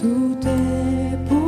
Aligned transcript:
tout 0.00 0.38
est 0.46 1.28
pour 1.28 1.39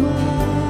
pour 0.00 0.69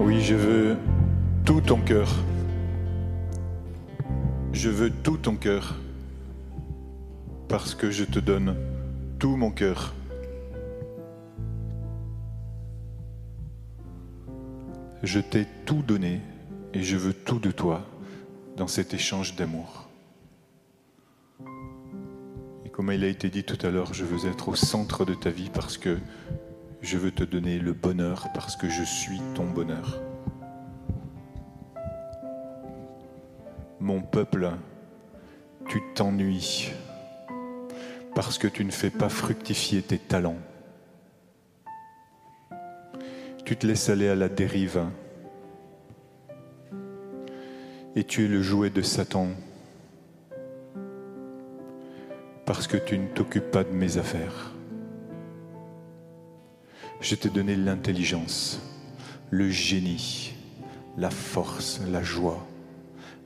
Oui, 0.00 0.20
je 0.20 0.36
veux 0.36 0.76
tout 1.44 1.60
ton 1.60 1.80
cœur. 1.80 2.08
Je 4.52 4.70
veux 4.70 4.90
tout 4.90 5.16
ton 5.16 5.34
cœur. 5.34 5.74
Parce 7.48 7.74
que 7.74 7.90
je 7.90 8.04
te 8.04 8.20
donne 8.20 8.54
tout 9.18 9.34
mon 9.34 9.50
cœur. 9.50 9.94
Je 15.02 15.18
t'ai 15.18 15.48
tout 15.66 15.82
donné 15.82 16.20
et 16.74 16.84
je 16.84 16.96
veux 16.96 17.12
tout 17.12 17.40
de 17.40 17.50
toi 17.50 17.84
dans 18.56 18.68
cet 18.68 18.94
échange 18.94 19.34
d'amour. 19.34 19.88
Et 22.64 22.68
comme 22.68 22.92
il 22.92 23.02
a 23.02 23.08
été 23.08 23.30
dit 23.30 23.42
tout 23.42 23.58
à 23.66 23.70
l'heure, 23.70 23.94
je 23.94 24.04
veux 24.04 24.30
être 24.30 24.48
au 24.48 24.54
centre 24.54 25.04
de 25.04 25.14
ta 25.14 25.30
vie 25.30 25.50
parce 25.52 25.76
que 25.76 25.98
je 26.80 26.96
veux 26.96 27.10
te 27.10 27.24
donner 27.24 27.58
le 27.58 27.72
bonheur 27.72 28.28
parce 28.34 28.56
que 28.56 28.68
je 28.68 28.82
suis 28.82 29.20
ton 29.34 29.46
bonheur. 29.46 30.00
Mon 33.80 34.00
peuple, 34.00 34.50
tu 35.68 35.82
t'ennuies 35.94 36.72
parce 38.14 38.38
que 38.38 38.48
tu 38.48 38.64
ne 38.64 38.70
fais 38.70 38.90
pas 38.90 39.08
fructifier 39.08 39.82
tes 39.82 39.98
talents. 39.98 40.38
Tu 43.44 43.56
te 43.56 43.66
laisses 43.66 43.88
aller 43.88 44.08
à 44.08 44.14
la 44.14 44.28
dérive 44.28 44.84
Et 47.96 48.04
tu 48.04 48.24
es 48.24 48.28
le 48.28 48.42
jouet 48.42 48.70
de 48.70 48.82
Satan 48.82 49.28
parce 52.44 52.66
que 52.66 52.76
tu 52.76 52.98
ne 52.98 53.08
t'occupes 53.08 53.50
pas 53.50 53.64
de 53.64 53.72
mes 53.72 53.98
affaires. 53.98 54.57
Je 57.00 57.14
t'ai 57.14 57.28
donné 57.28 57.54
l'intelligence, 57.54 58.60
le 59.30 59.48
génie, 59.48 60.34
la 60.96 61.10
force, 61.10 61.80
la 61.90 62.02
joie, 62.02 62.44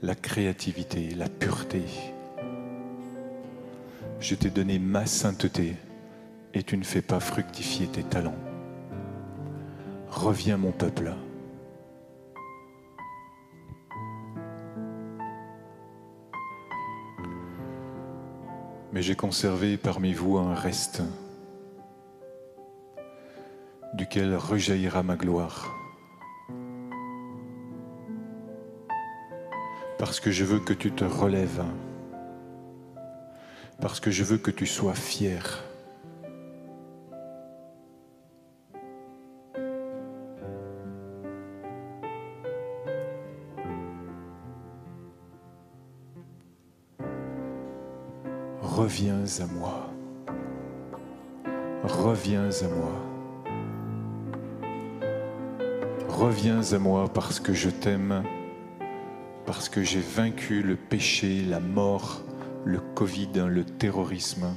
la 0.03 0.15
créativité, 0.15 1.15
la 1.15 1.29
pureté. 1.29 1.83
Je 4.21 4.35
t'ai 4.35 4.51
donné 4.51 4.79
ma 4.79 5.07
sainteté 5.07 5.77
et 6.53 6.63
tu 6.63 6.77
ne 6.77 6.85
fais 6.85 7.01
pas 7.01 7.19
fructifier 7.19 7.87
tes 7.87 8.03
talents. 8.03 8.37
Reviens 10.11 10.59
mon 10.59 10.73
peuple. 10.73 11.15
Mais 18.93 19.01
j'ai 19.01 19.17
conservé 19.17 19.79
parmi 19.79 20.13
vous 20.13 20.37
un 20.37 20.55
reste 20.55 21.03
duquel 23.95 24.35
rejaillira 24.37 25.03
ma 25.03 25.17
gloire. 25.17 25.75
Parce 29.99 30.19
que 30.19 30.31
je 30.31 30.45
veux 30.45 30.59
que 30.59 30.73
tu 30.73 30.91
te 30.91 31.05
relèves. 31.05 31.63
Parce 33.81 34.01
que 34.01 34.11
je 34.11 34.25
veux 34.25 34.39
que 34.39 34.51
tu 34.51 34.67
sois 34.67 34.95
fier. 34.95 35.63
Reviens 48.61 49.23
à 49.41 49.47
moi. 49.47 49.91
Reviens 51.85 52.49
à 52.49 52.69
moi. 52.69 53.12
Reviens 56.23 56.63
à 56.73 56.79
moi 56.79 57.13
parce 57.13 57.41
que 57.41 57.53
je 57.53 57.69
t'aime, 57.69 58.23
parce 59.45 59.69
que 59.69 59.83
j'ai 59.83 59.99
vaincu 60.01 60.63
le 60.63 60.77
péché, 60.77 61.43
la 61.43 61.59
mort, 61.59 62.23
le 62.65 62.79
Covid, 62.79 63.33
le 63.49 63.65
terrorisme, 63.65 64.55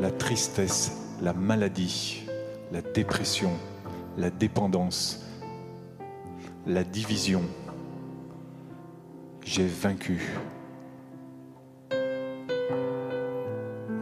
la 0.00 0.10
tristesse, 0.10 1.14
la 1.22 1.32
maladie, 1.32 2.24
la 2.72 2.82
dépression, 2.82 3.52
la 4.18 4.28
dépendance, 4.28 5.24
la 6.66 6.82
division. 6.82 7.42
J'ai 9.44 9.68
vaincu. 9.68 10.20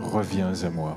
Reviens 0.00 0.54
à 0.64 0.70
moi. 0.70 0.96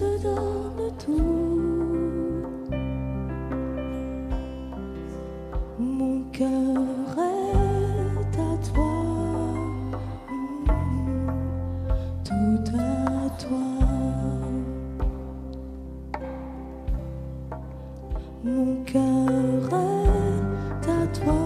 te 0.00 0.22
donne 0.22 0.92
tout. 0.98 1.60
Mon 5.78 6.22
cœur 6.32 7.18
est 7.18 8.36
à 8.38 8.52
toi, 8.68 8.94
tout 12.24 12.76
à 12.78 13.28
toi. 13.42 13.66
Mon 18.42 18.82
cœur 18.84 19.68
est 19.74 20.88
à 20.88 21.06
toi. 21.18 21.39